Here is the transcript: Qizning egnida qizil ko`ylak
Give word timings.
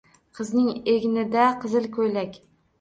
Qizning 0.39 0.71
egnida 0.95 1.45
qizil 1.61 1.89
ko`ylak 2.01 2.45